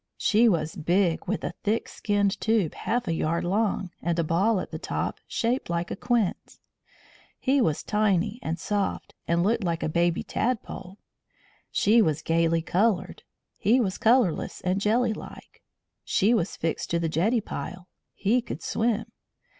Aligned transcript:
She 0.17 0.49
was 0.49 0.75
big, 0.75 1.27
with 1.27 1.43
a 1.43 1.53
thick 1.63 1.87
skinned 1.87 2.41
tube 2.41 2.73
half 2.73 3.07
a 3.07 3.13
yard 3.13 3.43
long, 3.43 3.91
and 4.01 4.17
a 4.17 4.23
ball 4.23 4.59
at 4.59 4.71
the 4.71 4.79
top 4.79 5.19
shaped 5.27 5.69
like 5.69 5.91
a 5.91 5.95
quince; 5.95 6.59
he 7.37 7.61
was 7.61 7.83
tiny 7.83 8.39
and 8.41 8.57
soft, 8.57 9.13
and 9.27 9.43
looked 9.43 9.63
like 9.63 9.83
a 9.83 9.87
baby 9.89 10.23
tadpole. 10.23 10.97
She 11.69 12.01
was 12.01 12.23
gaily 12.23 12.63
coloured; 12.63 13.21
he 13.59 13.79
was 13.79 13.99
colourless 13.99 14.59
and 14.61 14.81
jelly 14.81 15.13
like. 15.13 15.61
She 16.03 16.33
was 16.33 16.55
fixed 16.57 16.89
to 16.89 16.99
the 16.99 17.07
jetty 17.07 17.39
pile; 17.39 17.87
he 18.15 18.41
could 18.41 18.63
swim. 18.63 19.05